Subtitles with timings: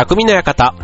[0.00, 0.74] 匠の館。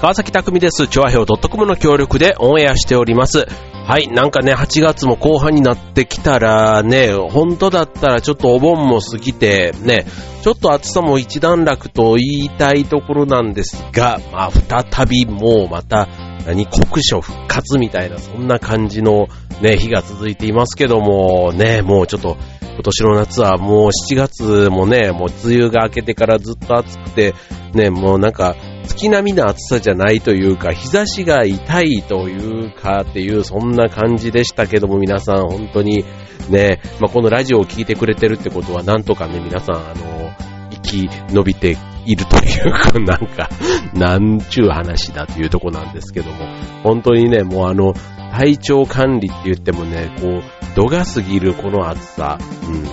[0.00, 0.88] 川崎匠です。
[0.88, 3.46] 調和表 .com の協力でオンエアしております。
[3.86, 10.06] はい、なんかね、8月も後半になってきたらね、本当だったらちょっとお盆も過ぎて、ね、
[10.40, 16.08] ちょっと暑さも一段落と言いたいところなんですが、まあ、再びもうまた、
[16.48, 19.28] 何、国書復活みたいな、そんな感じの
[19.60, 27.34] ね、日が続いていますけども、ね、もうちょっと、今年の夏はもう7月もね、もう梅雨が明けてからずっと暑くて、
[27.74, 36.06] ね、もうなんか、月並みな暑さじゃないというか、日差しが痛いというかっていう、そんな感じでしたけども、皆さん本当に
[36.48, 40.47] ね、まあ、このラジオを聴いてくれてるってことは、なんとかね、皆さん、あの、
[40.88, 43.50] き延びているというか、なんか、
[43.94, 46.36] なんちゅう話だというとこなんですけども、
[46.82, 47.94] 本当にね、もうあの、
[48.32, 50.42] 体調管理って言ってもね、こう、
[50.74, 52.84] 度が過ぎるこの暑さ、うん。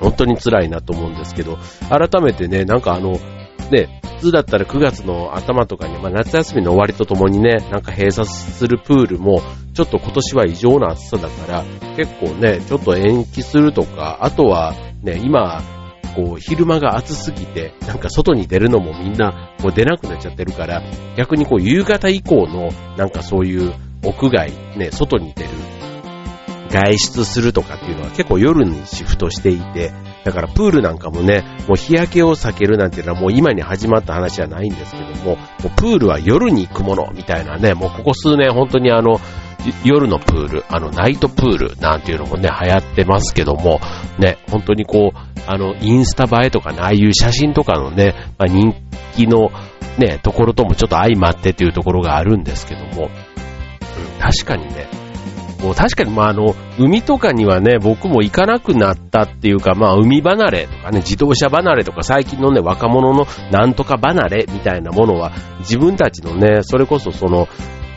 [0.00, 3.12] 本当に辛いなと思うんですけど、改めてね、なんかあの、
[3.70, 9.40] ね、普通だったら9月の頭とかに、まあ、夏休みの終わりとともにね、なんか閉鎖するプールも、
[9.74, 11.64] ちょっと今年は異常な暑さだから、
[11.96, 15.62] 結構ね、ちょっと延期するとか、あとはね、今、
[16.14, 20.82] こう、昼間が暑すぎて、なんか外に出るのもみんな、こう出なくなっちゃってるから、
[21.16, 25.48] 逆にこう、夕方以降の、なんかそういう屋外、ね、外に出る
[26.74, 29.92] 外出するとかっていうのは結構夜にシフトしていて、
[30.24, 39.20] だからプールなんかもね、もう日焼けを避けるなんていうのはもう今に始まった話じゃないんですけども、もうプールは夜に行くものみたいなね、もうここ数年本当にあの、
[39.84, 43.80] 夜のプール、あの、ナイトプールなんていうのもね、流行ってますけども、
[44.18, 48.74] ね、本当にこう、あの、インスタ映えとかね、ああいう写真とかのね、まあ、人
[49.14, 49.50] 気の
[49.98, 54.88] ね、ところともちょっと相まってっていうところがあるんですけども、うん、確かにね、
[55.64, 67.48] もう確かにまああの、海とかにはね、僕も行かなくなったっていうか、まあ海離れとかね、自動車離れとか最近のね、若者のなんとか離れみたいなものは、自分たちのね、それこそその、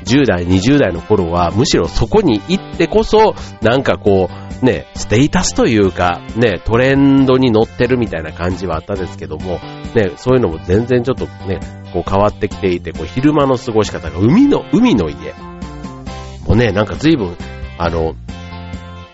[0.08, 4.30] 10代、20代の頃は、むしろそこに行ってこそ、なんかこ
[4.62, 9.60] う、ね、ステータスというか、ね、トレンドに乗ってるみたいな感じはあったんですけども、
[9.94, 11.60] ね、そういうのも全然ちょっとね、
[11.94, 15.34] こう変わってきていて、こう昼間の過ごし方が海の、海の家。
[16.48, 17.36] もうね、なんか随分
[17.78, 18.16] あの、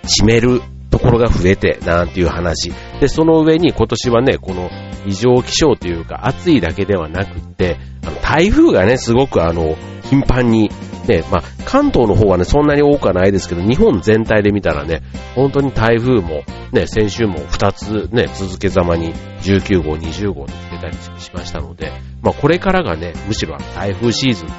[0.06, 2.72] 湿めるところが増えて、なんていう話。
[3.00, 4.70] で、その上に今年はね、この
[5.06, 10.70] 異常気象というか暑いだけではなくって、あの台風がね、すごくあの、頻繁に、
[11.08, 15.02] ね、まあ、関東の方はね、そんなに多くはないですけど、日本全体で見たらね、
[15.36, 21.92] 本当に台風も、ね、先週も2つね、続けざまに19号、20号と来てたりしましたので、
[22.22, 24.54] まあ、これからがね、むしろ台風シーズンと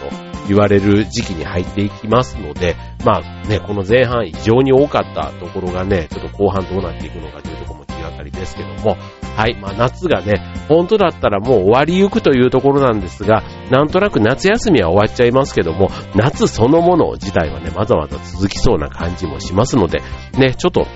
[0.49, 8.97] 言われる時期に入っていきますので、まあね、この前半異常に多かったところがね、ちょっと後半どうなっていくのかというところも気がかりですけども、
[9.37, 20.03] はい、まあ夏がね、本当だったらもう終わりゆくというところなんですが、なんとなく夏休みは終わっちゃいますけども、夏そのもの自体はね、まだまだ続きそうな感じもしますので、
[20.39, 20.87] ね、ちょっと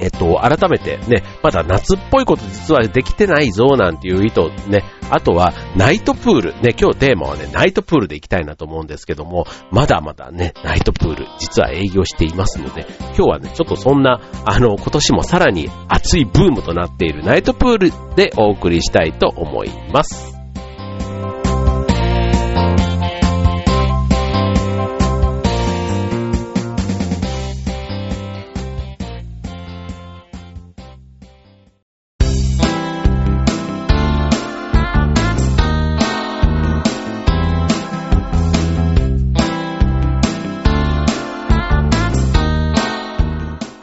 [0.00, 20.35] えっと、改めてね、まだ夏っぽいこと実はできてないぞなんていう意図ね、あとはナイトプール、ね、今日テーマはね、ナイトプールで行きたいなと思うんですけども、まだまだね、ナイトプール、実は営業していますので、今日はね、ちょっとそんな、あの、今年もさらに熱いブームとなっているナイトプールでお送りしたいと思います。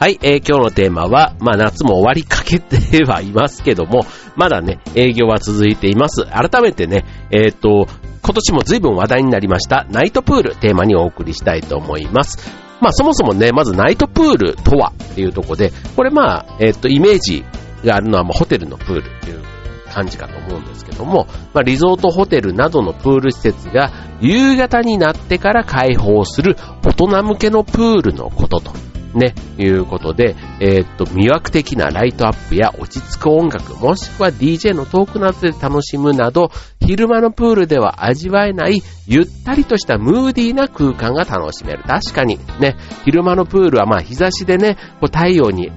[0.04, 4.02] はい、えー、今日のテーマは、まあ夏も終わりかけてはいますけども、
[4.36, 6.26] まだね、営業は続いています。
[6.26, 7.86] 改めてね、えっ、ー、と、
[8.22, 12.52] 今年も随分話題になりました、ナイトプールテーマにお送りしたいと思います。
[12.82, 17.42] まあそもそもね、まずナイトプールとはっていうところで、これまあ、えっ、ー、と、イメージ
[17.82, 19.42] があるのは、まあ、ホテルのプールっていう
[19.90, 23.90] 感じかと思うんですけども、まあ、リゾートホテルなどのプール施設が
[24.20, 36.50] 夕方になってから開放する大人向けのプールのこととね、いうことで、えー、っと、魅惑的なライトアップや落ち着く音楽、もしくは DJ のトークなどで楽しむなど、
[36.80, 41.82] 昼間のプールでは味わえないゆったりとしたムーディーな空間が楽しめる。
[41.84, 45.70] 確かにね、昼間のプールはまあ日差しでね、こう太陽に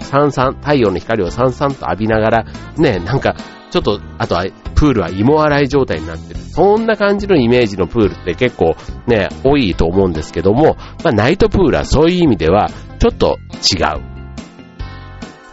[0.00, 2.44] さんさん、太陽の光をさんさんと浴びながら、
[2.76, 3.34] ね、なんか、
[3.70, 4.44] ちょっと、あとは、
[4.76, 6.40] プールは芋洗い状態になってる。
[6.40, 8.76] そんな感じのイメージのプールって結構
[9.06, 12.68] ね、多いと思うんですけども、まあ、ナイトプールはそういう意味では、
[12.98, 13.38] ちょっと
[13.74, 14.16] 違う。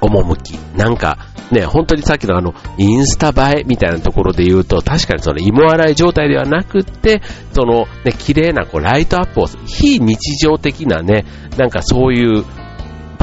[0.01, 0.57] 趣。
[0.75, 1.17] なんか、
[1.51, 7.21] ね、本当にさっきのあの、インスタ映えみたいなところで言うと、確かにその芋洗い状態ではなくって、
[7.53, 11.25] そのね、綺麗なこうライトアップを、非日常的なね、
[11.57, 12.43] なんかそういう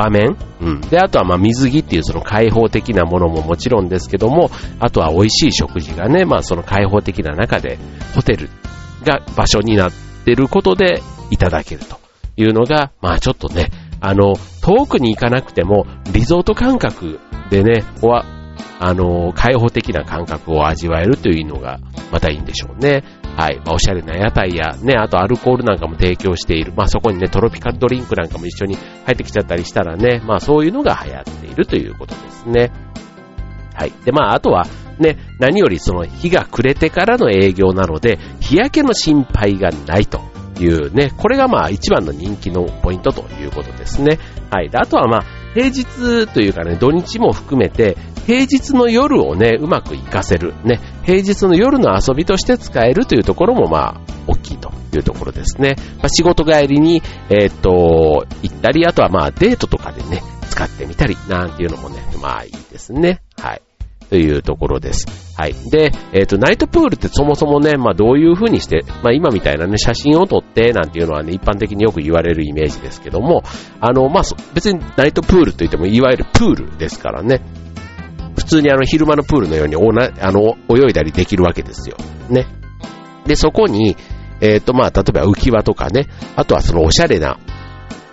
[0.00, 0.81] 場面、うん。
[0.81, 7.79] で、あとはま水着っていうその開放的なものももちろんですけども、あとは美味しい食事がね、まあその開放的な中で、
[8.14, 8.49] ホテル
[9.05, 9.93] が場所になっ
[10.25, 11.99] てることでいただけると
[12.37, 13.70] いうのが、まあちょっとね、
[14.00, 17.20] あの、遠くに行かなくても、リゾート感覚
[17.50, 17.85] でね、
[18.79, 21.79] あの、開放的な感覚を味わえるというのが、
[22.11, 23.05] またいいんでしょうね。
[23.37, 23.56] はい。
[23.65, 26.73] まあ、おしゃれな屋台や、ね、あとアルコールなんかも提供している。
[26.77, 32.71] まあ、そこにね、トロピカルドリンクなんかも一緒に入ってきちゃったりしたらね、まあ、そういうのが流行っているということですね。
[33.75, 33.93] はい。
[34.05, 34.67] で、まあ、あとは、
[34.99, 40.21] ね、何よりその日が暮れてからの営業なので、日焼けの心配がないと
[40.61, 44.19] いうね、これがまあ一番の人気のポイントということですね。
[44.50, 44.69] はい。
[44.69, 45.25] で、あとはまあ、
[45.55, 50.55] 平日というかね、土日も含めて、平日の夜をね、うまく活かせる。
[50.64, 55.76] ね、平日の夜の遊びとして使えるというところもまあ、大きいというところですね。
[55.99, 63.20] まあ、仕事帰りに、えー、っと、行ったり、あとはまあ、デートとかでね、使ってみたり、なんていうのもね、まあいいですね。
[63.38, 63.62] はい。
[64.11, 65.07] というところです。
[65.37, 65.55] はい。
[65.71, 73.43] で、えっ、ー、と、ナイトプールってそもそもね、まあどういう風にして、まあ今みたいなね、写真を撮ってなんていうのはね、一般的によく言われるイメージですけども、
[73.81, 74.23] あの、まあ
[74.53, 77.41] 別にナイトプールと言っても、いわゆるプールですからね、
[78.37, 81.97] 普通にあの昼間のプールのようにおな、あの、泳いだりできるわけですよ。
[82.29, 82.47] ね。
[83.27, 83.97] で、そこに、
[84.41, 87.39] えっ、ー、と、まあ、例えば浮き輪とかね、あとはそのおしゃれな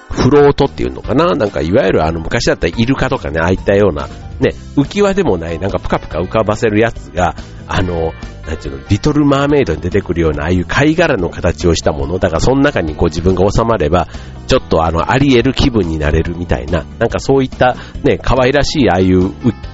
[0.09, 1.35] フロートっていうのかな？
[1.35, 4.07] なんかいわゆるあの昔だったらイルカとかね、ああいったような、
[4.39, 7.35] ね、浮き輪でもない、なんかプカプカ浮かばせるやつが、
[7.67, 8.13] あの、
[8.47, 12.17] なんていうの、リトルマーメイドに出てくるような、ああいう貝殻の形をしたもの。
[12.17, 14.07] だからその中にこう自分が収まれば、
[14.47, 19.29] ちょっとあの、あり得る気分になれるみたいな、なんかそういったね、可愛らしいああいう、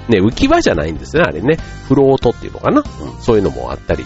[0.10, 1.57] ね、浮き輪じゃないんですね、あれね。
[1.88, 4.06] フロートっていうのかな、うん、そういうのもあったり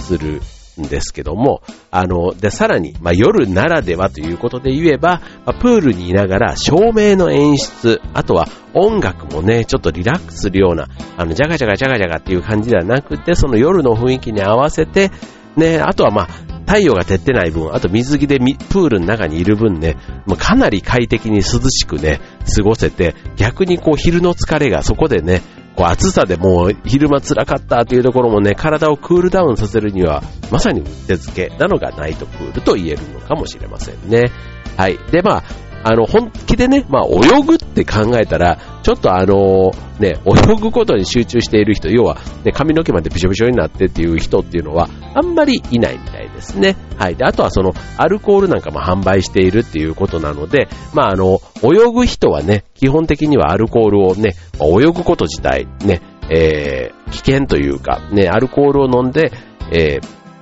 [0.00, 0.40] する
[0.80, 15.10] んですけども、あの、で、さらに、まあ、夜ならではということで言えば、まあ、プールにいながら照明の演出、あとは音楽もね、ちょっとリラックスするような、あの、ジャガジャガジャガジャガっていう感じではなくて、その夜の雰囲気に合わせて、
[15.56, 16.28] ね、あとはまあ、
[16.68, 19.96] 太陽が照ってない分、あと水着でプールの中にいる分ね、
[20.26, 22.20] もうかなり快適に涼しくね、
[22.54, 25.40] 過ごせて、逆にこう昼の疲れがそこでね、
[25.78, 34.32] こう暑さでもう昼間辛かったというところもね、体をクールダウンさせるには、まさにうってつけなのがナイトプールと言えるのかもしれませんね。
[34.76, 34.98] はい。
[35.12, 35.44] で、まあ、
[35.84, 39.70] あの、本気でね、まあ、泳ぐって考えたら、ちょっとあの、
[40.00, 46.76] ね、泳ぐことに集中している人、要は、ね、髪の毛までびしょびしょになってっていう人っていうのは、あんまりいないみたいですね。
[46.96, 47.16] はい。
[47.16, 59.32] で、あとはその、アルコールなんかも販売しているっていうことなので、まあ、あの、泳ぐ人はね、基本的にはアルコールをね、まあ泳ぐこと自体、ね、えー、危険というか、ね、アルコールを飲んで、
[59.72, 60.00] え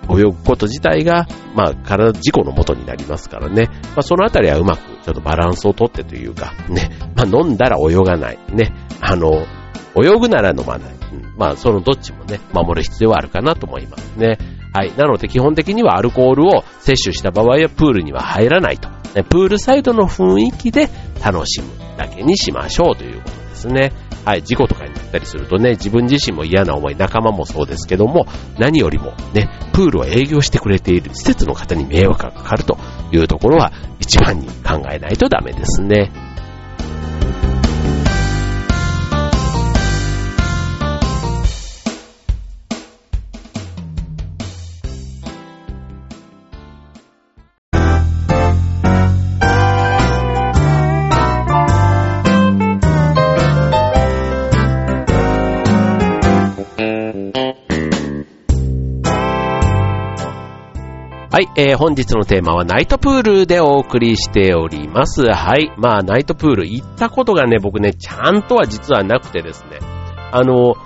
[0.09, 3.69] ー、泳ぐこと自体が、まあ、体、事故のもとになりますからね。
[3.71, 6.91] まあ、そのあたりはうまく、ちょっとバランスをとってというか、ね。
[7.15, 8.39] まあ、飲んだら泳がない。
[8.53, 8.73] ね。
[9.01, 9.47] あの、
[9.95, 10.95] 泳ぐなら飲まない。
[11.13, 14.37] うん、まあ、そのどっちもね、守る必要はあるかなと思いますね。
[14.73, 14.93] はい。
[14.97, 18.89] なので、基本的にはアルコールを摂取した場合は、プールには入らないと。
[19.15, 20.89] ね、プールサイドの雰囲気で
[21.25, 23.93] 楽しむだけにしましょうということですね。
[24.27, 28.27] はい、事故とかになったりするとね、自分自身も嫌な思い、仲間もそうですけども、
[28.59, 32.77] 何よりもね、プールを営業してくれている施設の方に迷惑がかかると
[33.13, 36.26] いうところは一番に考えないとダメですね。
[61.37, 65.21] はい、えー、本日のテーマはナイトプールでお送りしております。
[65.27, 69.81] はい、まあナイトプール行ったことがね、僕ね、ちゃんとは実はなくてですね、
[70.33, 70.77] あの、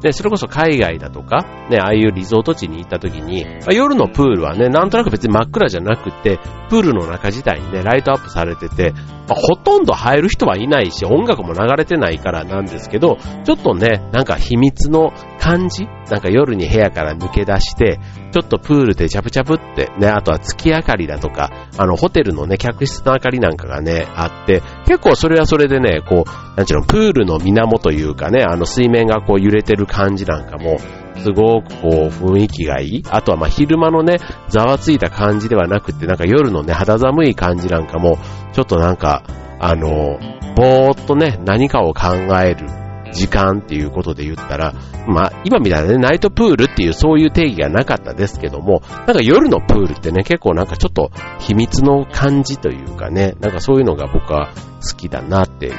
[0.00, 6.38] で、それこそ海外だとか、ね、ああいうリゾート地に行った時に、まあ、夜のプールはね、なんとなく別に真っ暗じゃなくて、
[6.70, 9.00] プールの中自体にね、ライトアップされてて、ま
[9.32, 15.86] あ、ほとんど入る人はいないし、音楽も流れてないからなんですけど、ちょっとね、なんか秘密の感じ？
[16.10, 17.98] なんか夜に部屋から抜け出して、
[18.32, 30.78] ちょっとプールでチャプチャプってね、あとは月明かりだとか、あの、ホテルのね、客室の明かりなんかがね、あって、結構それはそれでね、こう、なんちゅうの、プールの水面というかね、あの水面がこう揺れてる感じなんかも、
[31.18, 33.02] すごくこう雰囲気がいい。
[33.10, 34.18] あとはまあ昼間のね、
[34.48, 38.18] ざわついた感じではなくて、なんか夜のね、肌寒い感じなんかも、
[38.52, 39.22] ちょっとなんか、
[39.60, 40.18] あの、
[40.56, 42.66] ぼーっとね、何かを考える
[43.12, 44.74] 時間っていうことで言ったら、
[45.06, 51.10] まあ、今みたいなね、ナイトプールっていうそういう定義がなかったですけども、なんか夜のプールってね、結構なんかちょっと
[51.40, 54.50] 秘密の感じというかね、なんかそういうのが僕は
[54.82, 55.74] 好きだなっていう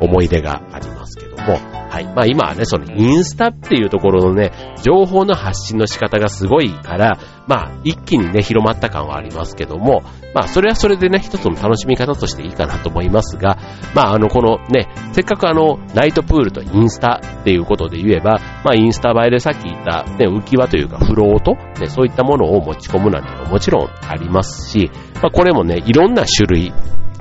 [0.00, 1.58] 思い出がありますけども、
[1.90, 2.04] はい。
[2.04, 4.52] まあ今はね、そのインスタっていうところのね、
[4.82, 7.18] 情報の発信の仕方がすごいから、
[7.50, 10.02] まあ一気にね、広まった感はありますけども、
[10.36, 13.58] まあそれはそれでね、一つの楽しみ方としていいかなと思いますが、
[13.92, 26.72] まああの、このね、せっかくあの、ナイトプールとインスタっていうことで言えば、まあインスタ映えでさっき言ったね、浮き輪というかフロート、ね、そういったものを持ち込むなんてももちろんありますし、まあこれもね、いろんな種類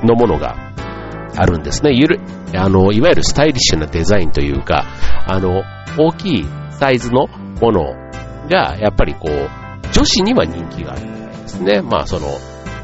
[0.03, 0.55] のものが
[1.35, 1.91] あるんですね。
[1.93, 2.19] ゆる、
[2.53, 4.85] あの、いわゆるスタイリッシュなデザインというか、
[5.25, 5.63] あの、
[5.97, 7.25] 大きいサイズの
[7.59, 7.95] もの
[8.49, 9.58] が、やっぱりこう、
[9.93, 11.81] 女子には人気があるみたいですね。
[11.81, 12.27] まあ、その、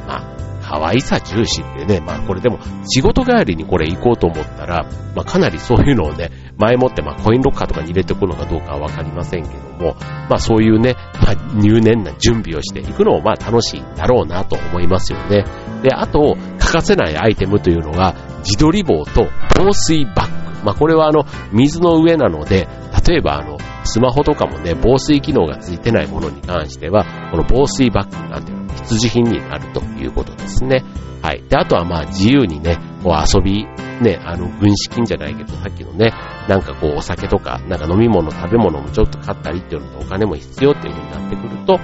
[0.08, 0.36] まあ、
[0.68, 2.58] 可愛さ重視ってね、まあこれでも
[2.88, 9.96] 仕事帰りにこれ行こうと思ったら、まあかなりそういうのをね、前もってまあコインロッカーとかに入れておくのかどうかはわかりませんけども、
[10.28, 15.46] まあそういうね、まあ入念な準備をしていくのもまあ楽しいだろうなと思いますよね。
[15.84, 20.66] で、あと、欠かせないアイテムというのが、自撮り棒と防水バッグ。
[20.66, 22.68] まあ、これはあの、水の上なので、
[23.08, 30.84] 例えばあの、スマホとかもね、防水機能がついてないものに関しては、この防水バッグなんていうの必需品になるということですね。
[31.22, 31.44] はい。
[31.48, 33.66] で、あとはまあ自由にね、こう遊び、
[34.02, 36.14] ね、あの、軍資金じゃないけど、さっきのね、
[36.48, 41.80] なんかこうお酒とか、なんか飲み物、食べ物もちょっと買ったりっていうのとお金も必要っていう風になってくると、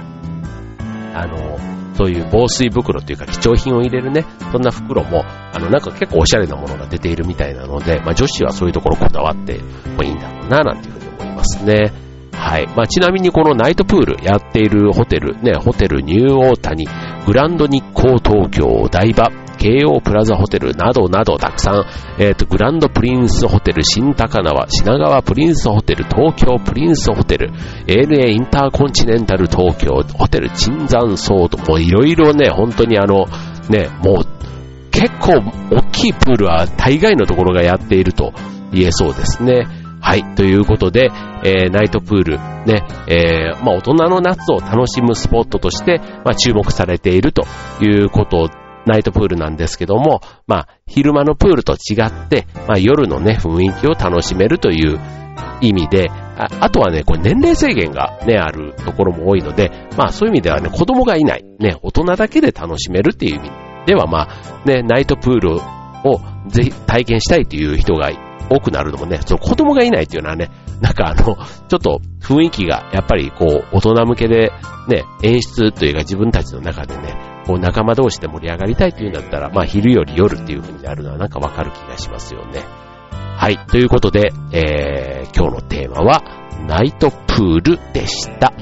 [1.14, 1.58] あの、
[1.94, 9.60] そういう防水袋っていうか貴重品を入れるね、そんな袋も、あの、なんか結構おしゃれなものが出ているみたいなので、まあ女子はそういうところこだわって
[9.96, 11.92] もいいんだろうな、なんていう思いますね。
[12.32, 12.66] はい。
[12.68, 16.86] まあ、ちなみにこのナイトプールやっているホテル、ね、ホテルニューオータニ、
[17.26, 21.84] グランド日光東京お、台場、京王プラザホテルなどなどたくさん、
[22.18, 27.52] えっ、ー、と、グランドプリンスホテル新高輪、品川プリンスホテル、東京プリンスホテル、
[27.86, 33.26] ANA インターコンチネンタル東京、ホテル椿山荘と、もういろいろね、本当にあの、
[33.68, 34.26] ね、もう、
[34.90, 38.32] 結構大きいプールは大概のところがやっていると
[38.72, 39.81] 言えそうですね。
[40.02, 40.34] はい。
[40.34, 41.10] ということで、
[41.44, 47.44] えー、ナイトプール、ね、えー、まあ、大人の夏を楽しむスポットとして、まあ、注目されていると
[47.80, 48.50] いうこと
[48.84, 54.98] ナイトプールなんですけども、まあ、昼間のプールと違って、まあ、夜のね、雰囲気を楽しめるという
[55.60, 63.50] 意味で、ああとはね、これ年齢制限がね、あるところも多いので、まあそういう意味ではね、子供がいない、ね、大人だけで楽しめるっていう意味
[63.86, 68.18] では、まあ、ね、ナイトプールをぜひ体験したいという人がい
[68.50, 74.52] 多くなるのもね、その子供がいないっていうのはね、なんかあの、ちょっと雰囲気がやっぱりこう、大人向けで
[74.88, 82.64] ね、演出というか自分たちの中でね、こう仲間同士で盛り上がりたいっていうんだったら、まあ昼より夜っていう風になるのはなんかわかる気がしますよね。
[83.36, 83.58] はい。
[83.66, 86.22] ということで、えー、今日のテーマは、
[86.66, 88.52] ナイトプールでした。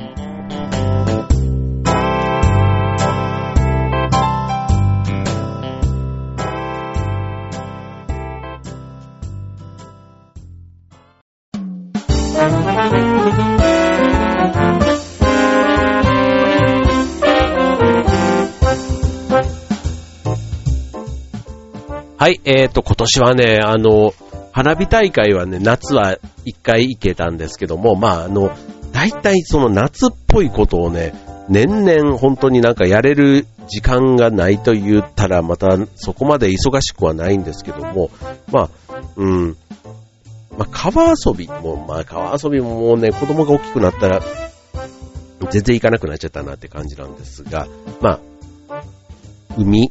[22.20, 24.12] はい、えーと、今年はね、あの、
[24.52, 28.54] 花火大会はね、夏は一回行けたんですけども、まあ、あの、
[28.92, 31.14] 大体その夏っぽいことをね、
[31.48, 38.10] 年々本当になんかやれる時間がないと言ったら、またそこまで忙しくはないんですけども、
[38.52, 39.56] まあ、うん、
[40.58, 44.20] まあ、川遊びも、まあ、川遊びももうね、子供が大きくなったら、
[45.50, 47.66] 全然行かなくなっちゃったなって感じなんですが、
[48.02, 48.20] ま
[48.68, 48.82] あ、
[49.56, 49.90] 海、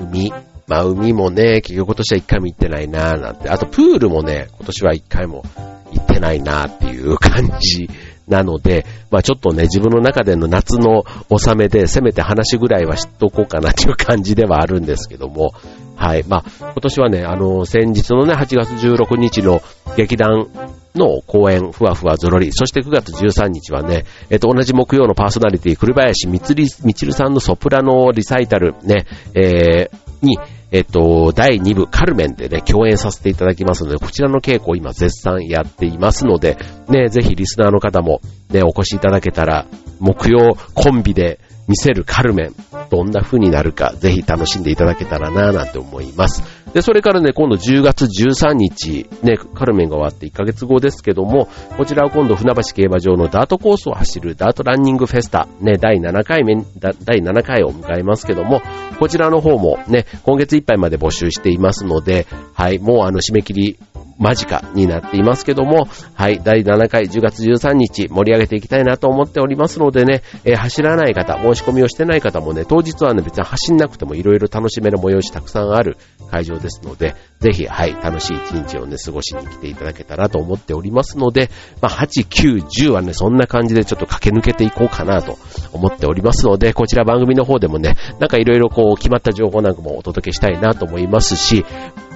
[0.00, 0.32] 海、
[0.70, 5.42] まあ海もね、結局今年は一回も行ってないなーなんて、あとプールもね、今年は一回も
[5.90, 7.90] 行ってないなーっていう感じ
[8.28, 15.54] なので、まあちょっとね、自分の中での夏の納めで、せめて話ぐらいは知っとこうかなっていう感じではあるんですけども、
[15.96, 16.22] はい。
[16.28, 19.62] まあ今年はね、あの、先日のね、8月16日の
[19.96, 20.46] 劇団
[20.94, 22.52] の公演、ふわふわぞろり。
[22.52, 30.38] そして9月13日はね、えっと、同じ木曜のパーソナリティ、栗林みつり、みちるさんのソプラノリサイタル、ね、えー、に、
[30.72, 36.56] えっと、第2部カルメンでね、共演させていただきますので、こちらの稽古を今絶賛やっていますので、
[36.88, 39.66] ね、ぜひリスナーの方もね、お越しいただけたら、
[39.98, 42.54] 木曜コンビで見せるカルメン、
[42.90, 46.42] どんな風になるか、ぜひ楽しんでいただけたらなぁなんて思います。
[46.72, 56.64] で、それからね、今度10月13日、ね、カルメンが終わって1ヶ月後ですけども、こちらは今度船橋競馬場のダートコースを走るダートランニングフェスタ、ね、第7回目、
[57.04, 58.62] 第7回を迎えますけども、
[59.00, 63.78] こちらの方もね、今月いっぱいまで募集していますので、はい、もうあの締め切り
[64.20, 75.96] 間近になっていますけども、はい、第7回10月13日盛り上げていきたいなと思っておりますのでね、えー、走らない方、申し込みをしてない方もね、当日はね、別に走んなくても色々楽しめる催し、たくさんある
[76.30, 81.48] 会場ですので、ぜひ、はい、楽しい一日をね、過ごしに来ていただけたらと思っておりますので、
[81.80, 85.38] まあ、8、9、10はね、そんな感じでちょっと駆け抜けていこうかなと
[85.72, 91.64] 思っておりますので、こちら番組の方でもね、なんかいろいろこう、決まった情報なんかもお届けしたいなと思いますし、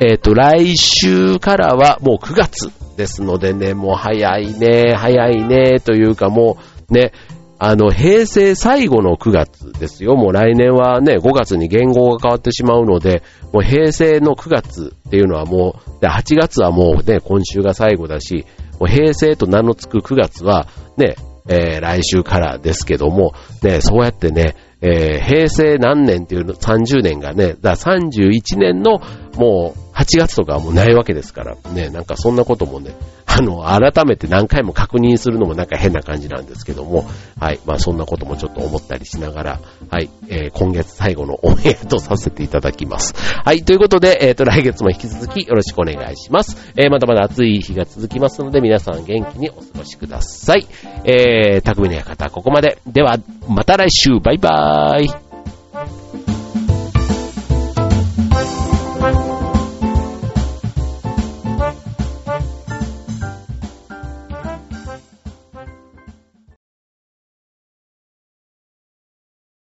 [0.01, 6.59] えっ、ー、と、来週からはもう9月ですのでね、もう早いね、早いね、というかも
[6.91, 7.13] うね、
[7.59, 10.17] あの、平成最後の9月ですよ。
[10.17, 13.23] もう来年はね、5月に言語が変わってしまうので、
[13.53, 18.45] もう平成の9月っていうのはもう、で8月はもうね、今週が最後だし、
[18.81, 21.15] もう平成と名の付く9月はね、
[21.49, 29.01] えー、来週からですけども、ね、そうやってね、えー、平成何年っていうの、30年がね、だ31年の
[29.37, 32.95] もう8月とかはもうないわけですから、ね、なんかそんなこともね、
[33.27, 37.07] あの、改めて何回も確認するのもなんか変な感じなんですけども、
[37.41, 39.61] はい、まあそんなこともちょっと思ったりしながら、
[39.91, 43.15] はい、えー、今月最後のオンエアとさせていただきます。
[43.17, 46.73] はい、ということで、えっ、ー、と、来月も引き続きよろしくお願いします。
[46.77, 50.67] えー、まだまだ暑い日が続きますので、皆さん元気にお過ごしください。
[51.05, 52.79] えー、匠の館ここまで。
[52.87, 55.24] では、また来週、バイバーイ。